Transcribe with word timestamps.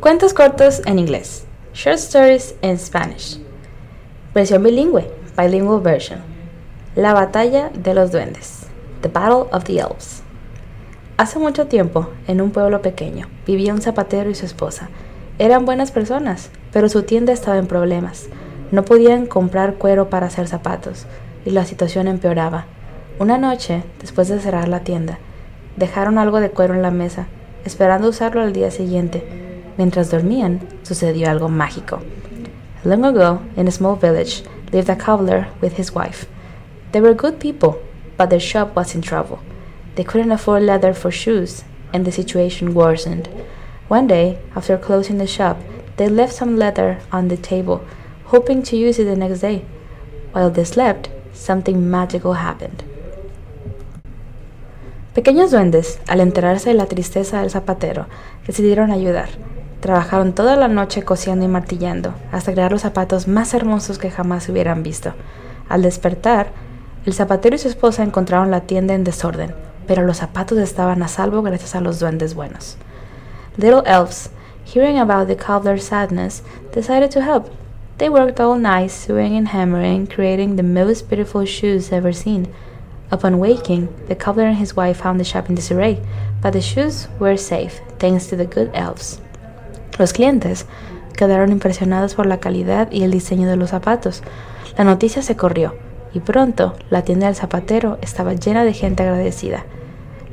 Cuentos 0.00 0.32
cortos 0.32 0.80
en 0.86 1.00
inglés. 1.00 1.44
Short 1.74 1.98
stories 1.98 2.54
in 2.62 2.78
Spanish. 2.78 3.40
Versión 4.32 4.62
bilingüe. 4.62 5.10
Bilingual 5.36 5.80
version. 5.80 6.20
La 6.94 7.14
batalla 7.14 7.70
de 7.70 7.94
los 7.94 8.12
duendes. 8.12 8.68
The 9.02 9.08
Battle 9.08 9.48
of 9.50 9.64
the 9.64 9.80
Elves. 9.80 10.22
Hace 11.16 11.40
mucho 11.40 11.66
tiempo, 11.66 12.10
en 12.28 12.40
un 12.40 12.52
pueblo 12.52 12.80
pequeño, 12.80 13.26
vivía 13.44 13.74
un 13.74 13.82
zapatero 13.82 14.30
y 14.30 14.36
su 14.36 14.46
esposa. 14.46 14.88
Eran 15.40 15.64
buenas 15.64 15.90
personas, 15.90 16.50
pero 16.72 16.88
su 16.88 17.02
tienda 17.02 17.32
estaba 17.32 17.58
en 17.58 17.66
problemas. 17.66 18.28
No 18.70 18.84
podían 18.84 19.26
comprar 19.26 19.74
cuero 19.74 20.10
para 20.10 20.28
hacer 20.28 20.46
zapatos, 20.46 21.06
y 21.44 21.50
la 21.50 21.64
situación 21.64 22.06
empeoraba. 22.06 22.66
Una 23.18 23.36
noche, 23.36 23.82
después 23.98 24.28
de 24.28 24.38
cerrar 24.38 24.68
la 24.68 24.84
tienda, 24.84 25.18
dejaron 25.76 26.18
algo 26.18 26.38
de 26.38 26.50
cuero 26.50 26.74
en 26.74 26.82
la 26.82 26.92
mesa, 26.92 27.26
esperando 27.64 28.10
usarlo 28.10 28.42
al 28.42 28.52
día 28.52 28.70
siguiente. 28.70 29.47
Mientras 29.78 30.10
dormían, 30.10 30.60
sucedió 30.82 31.30
algo 31.30 31.48
mágico. 31.48 32.00
Long 32.84 33.04
ago, 33.04 33.40
in 33.56 33.68
a 33.68 33.70
small 33.70 33.96
village, 33.96 34.42
lived 34.72 34.90
a 34.90 34.96
cobbler 34.96 35.48
with 35.60 35.78
his 35.78 35.94
wife. 35.94 36.26
They 36.92 37.00
were 37.00 37.14
good 37.14 37.38
people, 37.38 37.78
but 38.16 38.28
their 38.28 38.40
shop 38.40 38.74
was 38.74 38.94
in 38.94 39.02
trouble. 39.02 39.38
They 39.94 40.04
couldn't 40.04 40.32
afford 40.32 40.64
leather 40.64 40.92
for 40.92 41.10
shoes, 41.10 41.64
and 41.92 42.04
the 42.04 42.12
situation 42.12 42.74
worsened. 42.74 43.28
One 43.88 44.06
day, 44.06 44.38
after 44.54 44.76
closing 44.76 45.18
the 45.18 45.26
shop, 45.26 45.58
they 45.96 46.08
left 46.08 46.34
some 46.34 46.56
leather 46.56 46.98
on 47.10 47.28
the 47.28 47.36
table, 47.36 47.80
hoping 48.26 48.62
to 48.64 48.76
use 48.76 48.98
it 48.98 49.04
the 49.04 49.16
next 49.16 49.40
day. 49.40 49.64
While 50.32 50.50
they 50.50 50.64
slept, 50.64 51.08
something 51.32 51.88
magical 51.88 52.34
happened. 52.34 52.82
Pequeños 55.14 55.50
duendes, 55.50 55.98
al 56.08 56.20
enterarse 56.20 56.70
de 56.70 56.74
la 56.74 56.86
tristeza 56.86 57.40
del 57.40 57.50
zapatero, 57.50 58.06
decidieron 58.46 58.90
ayudar. 58.90 59.30
Trabajaron 59.80 60.32
toda 60.32 60.56
la 60.56 60.66
noche 60.66 61.04
cosiendo 61.04 61.44
y 61.44 61.48
martillando, 61.48 62.12
hasta 62.32 62.52
crear 62.52 62.72
los 62.72 62.82
zapatos 62.82 63.28
más 63.28 63.54
hermosos 63.54 63.98
que 63.98 64.10
jamás 64.10 64.48
hubieran 64.48 64.82
visto. 64.82 65.12
Al 65.68 65.82
despertar, 65.82 66.48
el 67.06 67.14
zapatero 67.14 67.54
y 67.54 67.58
su 67.58 67.68
esposa 67.68 68.02
encontraron 68.02 68.50
la 68.50 68.62
tienda 68.62 68.94
en 68.94 69.04
desorden, 69.04 69.54
pero 69.86 70.02
los 70.02 70.16
zapatos 70.16 70.58
estaban 70.58 71.02
a 71.02 71.08
salvo 71.08 71.42
gracias 71.42 71.76
a 71.76 71.80
los 71.80 72.00
duendes 72.00 72.34
buenos. 72.34 72.76
Little 73.56 73.82
elves, 73.86 74.30
hearing 74.64 74.98
about 74.98 75.28
the 75.28 75.36
cobbler's 75.36 75.84
sadness, 75.84 76.42
decided 76.74 77.10
to 77.10 77.20
help. 77.20 77.48
They 77.98 78.08
worked 78.08 78.40
all 78.40 78.58
night 78.58 78.90
sewing 78.90 79.36
and 79.36 79.48
hammering, 79.48 80.06
creating 80.06 80.56
the 80.56 80.62
most 80.62 81.08
beautiful 81.08 81.44
shoes 81.44 81.92
ever 81.92 82.12
seen. 82.12 82.48
Upon 83.10 83.38
waking, 83.38 83.88
the 84.08 84.16
cobbler 84.16 84.46
and 84.46 84.58
his 84.58 84.76
wife 84.76 84.98
found 84.98 85.18
the 85.18 85.24
shop 85.24 85.48
in 85.48 85.54
disarray, 85.54 86.00
but 86.42 86.52
the 86.52 86.60
shoes 86.60 87.08
were 87.18 87.36
safe, 87.36 87.80
thanks 87.98 88.26
to 88.26 88.36
the 88.36 88.44
good 88.44 88.70
elves. 88.74 89.20
Los 89.98 90.12
clientes 90.12 90.66
quedaron 91.16 91.50
impresionados 91.50 92.14
por 92.14 92.26
la 92.26 92.38
calidad 92.38 92.90
y 92.92 93.02
el 93.02 93.10
diseño 93.10 93.48
de 93.48 93.56
los 93.56 93.70
zapatos. 93.70 94.22
La 94.76 94.84
noticia 94.84 95.22
se 95.22 95.36
corrió, 95.36 95.74
y 96.14 96.20
pronto 96.20 96.74
la 96.90 97.02
tienda 97.02 97.26
del 97.26 97.34
zapatero 97.34 97.98
estaba 98.00 98.34
llena 98.34 98.64
de 98.64 98.72
gente 98.72 99.02
agradecida. 99.02 99.64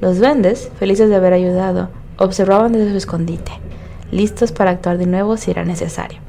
Los 0.00 0.18
duendes, 0.18 0.70
felices 0.78 1.08
de 1.08 1.16
haber 1.16 1.32
ayudado, 1.32 1.88
observaban 2.18 2.72
desde 2.72 2.90
su 2.90 2.98
escondite, 2.98 3.52
listos 4.10 4.52
para 4.52 4.70
actuar 4.70 4.98
de 4.98 5.06
nuevo 5.06 5.36
si 5.36 5.50
era 5.50 5.64
necesario. 5.64 6.20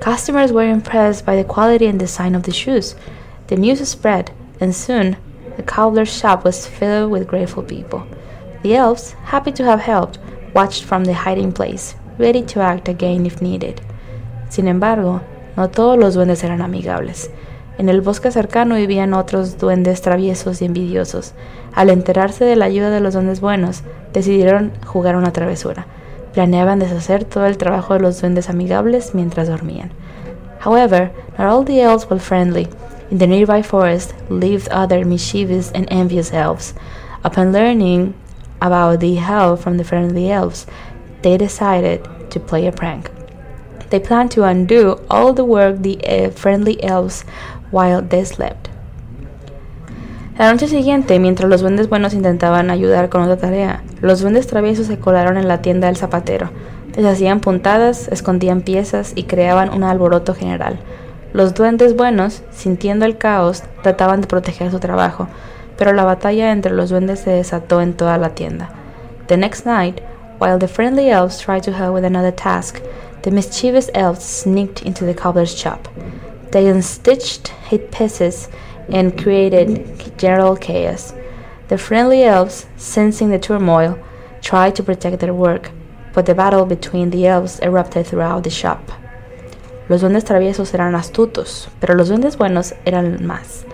Customers 0.00 0.52
were 0.52 0.70
impressed 0.70 1.26
by 1.26 1.36
the 1.36 1.44
quality 1.44 1.86
and 1.86 1.98
design 1.98 2.34
of 2.34 2.44
the 2.44 2.52
shoes. 2.52 2.96
The 3.48 3.56
news 3.56 3.80
spread, 3.86 4.30
and 4.60 4.72
soon 4.72 5.16
the 5.56 5.64
cobbler's 5.64 6.08
shop 6.08 6.44
was 6.44 6.66
filled 6.66 7.10
with 7.10 7.26
grateful 7.26 7.64
people. 7.64 8.06
The 8.62 8.76
elves, 8.76 9.14
happy 9.24 9.52
to 9.52 9.64
have 9.64 9.80
helped, 9.80 10.18
watched 10.54 10.84
from 10.84 11.04
the 11.04 11.14
hiding 11.14 11.52
place, 11.52 11.94
ready 12.18 12.42
to 12.42 12.60
act 12.60 12.88
again 12.88 13.24
if 13.26 13.40
needed. 13.40 13.80
Sin 14.48 14.68
embargo, 14.68 15.20
no 15.56 15.70
todos 15.70 15.98
los 15.98 16.14
duendes 16.14 16.44
eran 16.44 16.62
amigables. 16.62 17.30
En 17.78 17.88
el 17.88 18.00
bosque 18.00 18.32
cercano 18.32 18.74
vivían 18.74 19.14
otros 19.14 19.58
duendes 19.58 20.02
traviesos 20.02 20.60
y 20.60 20.64
envidiosos. 20.64 21.32
Al 21.74 21.90
enterarse 21.90 22.44
de 22.44 22.56
la 22.56 22.64
ayuda 22.64 22.90
de 22.90 23.00
los 23.00 23.14
duendes 23.14 23.40
buenos, 23.40 23.82
decidieron 24.12 24.72
jugar 24.84 25.14
una 25.14 25.32
travesura. 25.32 25.86
Planeaban 26.34 26.80
deshacer 26.80 27.24
todo 27.24 27.46
el 27.46 27.56
trabajo 27.56 27.94
de 27.94 28.00
los 28.00 28.20
duendes 28.20 28.50
amigables 28.50 29.14
mientras 29.14 29.48
dormían. 29.48 29.90
However, 30.64 31.12
not 31.38 31.46
all 31.48 31.64
the 31.64 31.80
elves 31.80 32.08
were 32.10 32.20
friendly. 32.20 32.68
In 33.10 33.18
the 33.18 33.26
nearby 33.26 33.62
forest 33.62 34.12
lived 34.28 34.68
other 34.70 35.06
mischievous 35.06 35.70
and 35.72 35.86
envious 35.90 36.32
elves. 36.32 36.74
Upon 37.22 37.52
learning 37.52 38.14
about 38.60 39.00
the 39.00 39.14
help 39.14 39.60
from 39.60 39.78
the 39.78 39.84
friendly 39.84 40.30
elves, 40.30 40.66
they 41.22 41.36
decided 41.36 42.00
to 42.30 42.40
play 42.40 42.66
a 42.66 42.72
prank. 42.72 43.10
They 43.90 44.00
planned 44.00 44.30
to 44.32 44.44
undo 44.44 45.00
all 45.08 45.34
the 45.34 45.44
work 45.44 45.82
the 45.82 45.98
uh, 46.06 46.30
friendly 46.30 46.78
elves 46.82 47.24
while 47.70 48.02
they 48.02 48.24
slept. 48.24 48.68
La 50.38 50.52
noche 50.52 50.68
siguiente, 50.68 51.18
mientras 51.18 51.50
los 51.50 51.62
duendes 51.62 51.88
buenos 51.88 52.14
intentaban 52.14 52.70
ayudar 52.70 53.08
con 53.08 53.22
otra 53.22 53.38
tarea, 53.38 53.82
los 54.00 54.20
duendes 54.20 54.46
traviesos 54.46 54.86
se 54.86 54.98
colaron 54.98 55.36
en 55.36 55.48
la 55.48 55.62
tienda 55.62 55.88
del 55.88 55.96
zapatero. 55.96 56.50
Les 56.94 57.04
hacían 57.04 57.40
puntadas, 57.40 58.06
escondían 58.08 58.60
piezas 58.60 59.12
y 59.16 59.24
creaban 59.24 59.70
un 59.74 59.82
alboroto 59.82 60.34
general. 60.34 60.78
Los 61.32 61.54
duendes 61.54 61.96
buenos, 61.96 62.42
sintiendo 62.52 63.04
el 63.04 63.18
caos, 63.18 63.64
trataban 63.82 64.20
de 64.20 64.28
proteger 64.28 64.70
su 64.70 64.78
trabajo, 64.78 65.28
pero 65.76 65.92
la 65.92 66.04
batalla 66.04 66.52
entre 66.52 66.72
los 66.72 66.90
duendes 66.90 67.20
se 67.20 67.30
desató 67.30 67.80
en 67.80 67.94
toda 67.94 68.16
la 68.16 68.30
tienda. 68.30 68.70
The 69.26 69.36
next 69.36 69.66
night, 69.66 70.00
while 70.38 70.58
the 70.58 70.68
friendly 70.68 71.10
elves 71.10 71.40
tried 71.40 71.62
to 71.64 71.72
help 71.72 71.94
with 71.94 72.04
another 72.04 72.32
task, 72.32 72.80
the 73.22 73.30
mischievous 73.30 73.90
elves 73.94 74.24
sneaked 74.24 74.82
into 74.82 75.04
the 75.04 75.14
cobbler's 75.14 75.54
shop. 75.56 75.88
They 76.52 76.68
unstitched 76.68 77.48
his 77.68 77.80
pieces 77.90 78.48
and 78.88 79.20
created 79.20 80.16
general 80.18 80.56
chaos. 80.56 81.12
The 81.68 81.76
friendly 81.76 82.22
elves, 82.22 82.66
sensing 82.76 83.30
the 83.30 83.38
turmoil, 83.38 83.98
tried 84.40 84.74
to 84.76 84.82
protect 84.82 85.20
their 85.20 85.34
work, 85.34 85.70
but 86.14 86.24
the 86.24 86.34
battle 86.34 86.64
between 86.64 87.10
the 87.10 87.26
elves 87.26 87.60
erupted 87.60 88.06
throughout 88.06 88.44
the 88.44 88.50
shop. 88.50 88.80
Los 89.88 90.00
duendes 90.00 90.24
traviesos 90.24 90.72
eran 90.74 90.94
astutos, 90.94 91.68
pero 91.80 91.94
los 91.94 92.08
duendes 92.08 92.36
buenos 92.36 92.74
eran 92.84 93.26
más, 93.26 93.64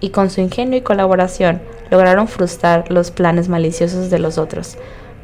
y 0.00 0.10
con 0.10 0.30
su 0.30 0.40
ingenio 0.40 0.78
y 0.78 0.82
colaboración 0.82 1.60
lograron 1.90 2.28
frustrar 2.28 2.90
los 2.90 3.10
planes 3.10 3.48
maliciosos 3.48 4.10
de 4.10 4.18
los 4.18 4.38
otros. 4.38 4.76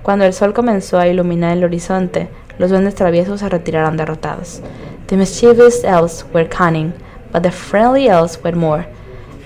Cuando 0.03 0.25
el 0.25 0.33
sol 0.33 0.55
comenzó 0.55 0.99
a 0.99 1.09
iluminar 1.09 1.57
el 1.57 1.65
horizonte, 1.65 2.29
los 2.59 2.71
duendes 2.71 2.95
traviesos 2.95 3.41
se 3.41 3.49
retiraron 3.49 3.97
derrotados. 3.97 4.61
The 5.07 5.17
mischievous 5.17 5.85
elves 5.85 6.25
were 6.33 6.49
cunning, 6.49 6.93
but 7.33 7.43
the 7.43 7.51
friendly 7.51 8.09
elves 8.09 8.39
were 8.43 8.57
more, 8.57 8.87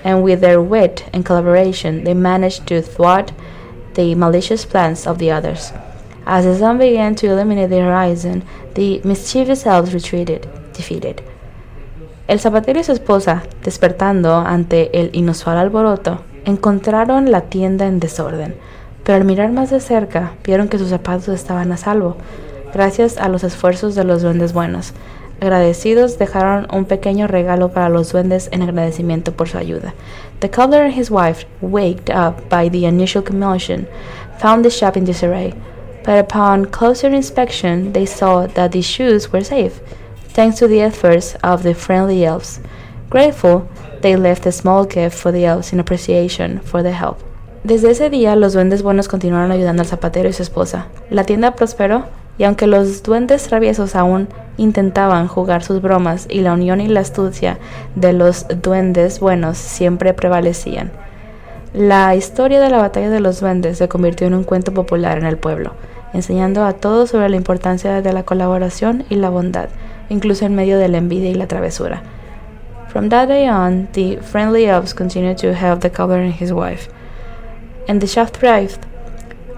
and 0.03 0.23
with 0.23 0.39
their 0.39 0.61
wit 0.61 1.03
and 1.13 1.25
collaboration, 1.25 2.03
they 2.03 2.13
managed 2.13 2.67
to 2.67 2.81
thwart 2.81 3.31
the 3.95 4.15
malicious 4.15 4.65
plans 4.65 5.07
of 5.07 5.17
the 5.17 5.31
others. 5.31 5.73
As 6.25 6.45
the 6.45 6.57
sun 6.57 6.77
began 6.77 7.15
to 7.15 7.27
illuminate 7.27 7.69
the 7.69 7.81
horizon, 7.81 8.43
the 8.75 9.01
mischievous 9.03 9.65
elves 9.65 9.93
retreated, 9.93 10.47
defeated. 10.73 11.21
El 12.27 12.39
zapatero 12.39 12.79
y 12.79 12.83
su 12.83 12.91
esposa, 12.91 13.43
despertando 13.63 14.37
ante 14.37 14.89
el 14.99 15.11
inusual 15.13 15.57
alboroto, 15.57 16.21
encontraron 16.45 17.31
la 17.31 17.41
tienda 17.41 17.85
en 17.85 17.99
desorden, 17.99 18.55
pero 19.05 19.17
al 19.17 19.23
mirar 19.23 19.51
más 19.51 19.69
de 19.69 19.79
cerca 19.79 20.33
vieron 20.43 20.67
que 20.67 20.79
sus 20.79 20.89
zapatos 20.89 21.29
estaban 21.29 21.71
a 21.71 21.77
salvo, 21.77 22.17
gracias 22.73 23.17
a 23.17 23.29
los 23.29 23.43
esfuerzos 23.43 23.93
de 23.93 24.03
los 24.03 24.23
duendes 24.23 24.51
buenos. 24.51 24.93
Agradecidos 25.39 26.17
dejaron 26.17 26.67
un 26.73 26.85
pequeño 26.85 27.27
regalo 27.27 27.69
para 27.69 27.89
los 27.89 28.11
duendes 28.11 28.49
en 28.51 28.63
agradecimiento 28.63 29.33
por 29.33 29.47
su 29.47 29.57
ayuda. 29.57 29.93
The 30.39 30.49
cobbler 30.49 30.85
and 30.85 30.93
his 30.93 31.11
wife, 31.11 31.45
waked 31.61 32.09
up 32.09 32.49
by 32.49 32.67
the 32.69 32.85
unusual 32.85 33.23
commotion, 33.23 33.87
found 34.39 34.65
the 34.65 34.71
shop 34.71 34.97
in 34.97 35.05
disarray, 35.05 35.53
but 36.03 36.17
upon 36.17 36.65
closer 36.65 37.13
inspection 37.13 37.93
they 37.93 38.07
saw 38.07 38.47
that 38.47 38.71
the 38.71 38.81
shoes 38.81 39.31
were 39.31 39.43
safe, 39.43 39.81
thanks 40.29 40.57
to 40.57 40.67
the 40.67 40.81
efforts 40.81 41.35
of 41.43 41.61
the 41.61 41.75
friendly 41.75 42.25
elves. 42.25 42.59
Grateful, 43.09 43.67
they 44.01 44.15
left 44.15 44.47
a 44.47 44.51
small 44.51 44.83
gift 44.83 45.15
for 45.15 45.31
the 45.31 45.45
elves 45.45 45.71
in 45.71 45.79
appreciation 45.79 46.59
for 46.61 46.81
their 46.81 46.93
help. 46.93 47.21
Desde 47.65 47.89
ese 47.89 48.11
día, 48.11 48.35
los 48.35 48.53
duendes 48.53 48.83
buenos 48.83 49.07
continuaron 49.07 49.49
ayudando 49.49 49.81
al 49.81 49.87
zapatero 49.87 50.29
y 50.29 50.33
su 50.33 50.43
esposa. 50.43 50.85
La 51.09 51.23
tienda 51.23 51.55
prosperó, 51.55 52.03
y 52.37 52.43
aunque 52.43 52.67
los 52.67 53.01
duendes 53.01 53.47
traviesos 53.47 53.95
aún 53.95 54.27
intentaban 54.57 55.27
jugar 55.27 55.63
sus 55.63 55.81
bromas 55.81 56.27
y 56.29 56.41
la 56.41 56.53
unión 56.53 56.79
y 56.79 56.87
la 56.87 56.99
astucia 56.99 57.57
de 57.95 58.13
los 58.13 58.45
duendes 58.61 59.19
buenos 59.19 59.57
siempre 59.57 60.13
prevalecían, 60.13 60.91
la 61.73 62.15
historia 62.15 62.61
de 62.61 62.69
la 62.69 62.77
batalla 62.77 63.09
de 63.09 63.19
los 63.19 63.39
duendes 63.39 63.79
se 63.79 63.87
convirtió 63.87 64.27
en 64.27 64.35
un 64.35 64.43
cuento 64.43 64.71
popular 64.71 65.17
en 65.17 65.25
el 65.25 65.37
pueblo, 65.37 65.71
enseñando 66.13 66.65
a 66.65 66.73
todos 66.73 67.09
sobre 67.09 67.29
la 67.29 67.37
importancia 67.37 67.99
de 68.03 68.13
la 68.13 68.21
colaboración 68.21 69.05
y 69.09 69.15
la 69.15 69.31
bondad, 69.31 69.69
incluso 70.09 70.45
en 70.45 70.53
medio 70.53 70.77
de 70.77 70.89
la 70.89 70.99
envidia 70.99 71.31
y 71.31 71.35
la 71.35 71.47
travesura. 71.47 72.03
From 72.89 73.09
that 73.09 73.27
day 73.27 73.49
on, 73.49 73.87
the 73.93 74.19
friendly 74.21 74.67
elves 74.67 74.93
continued 74.93 75.37
to 75.37 75.55
help 75.55 75.79
the 75.79 75.89
cobbler 75.89 76.19
and 76.19 76.39
his 76.39 76.51
wife 76.51 76.89
and 77.87 78.01
the 78.01 78.07
shaft 78.07 78.37
thrived. 78.37 78.85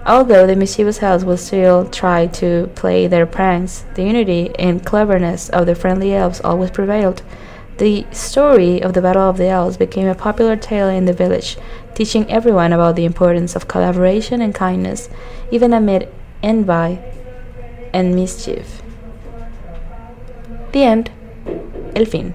Although 0.06 0.46
the 0.46 0.56
mischievous 0.56 1.02
elves 1.02 1.24
would 1.24 1.38
still 1.38 1.88
try 1.88 2.26
to 2.28 2.70
play 2.74 3.06
their 3.06 3.26
pranks, 3.26 3.84
the 3.94 4.04
unity 4.04 4.50
and 4.58 4.84
cleverness 4.84 5.48
of 5.50 5.66
the 5.66 5.74
friendly 5.74 6.14
elves 6.14 6.40
always 6.40 6.70
prevailed. 6.70 7.22
The 7.78 8.06
story 8.10 8.82
of 8.82 8.94
the 8.94 9.02
Battle 9.02 9.28
of 9.28 9.36
the 9.36 9.46
Elves 9.46 9.76
became 9.76 10.08
a 10.08 10.14
popular 10.14 10.56
tale 10.56 10.88
in 10.88 11.04
the 11.04 11.12
village, 11.12 11.56
teaching 11.94 12.28
everyone 12.30 12.72
about 12.72 12.96
the 12.96 13.04
importance 13.04 13.54
of 13.54 13.68
collaboration 13.68 14.40
and 14.40 14.54
kindness, 14.54 15.08
even 15.52 15.72
amid 15.72 16.08
envy 16.42 16.98
and 17.92 18.14
mischief. 18.14 18.82
The 20.72 20.82
end. 20.82 21.10
El 21.94 22.04
fin. 22.06 22.34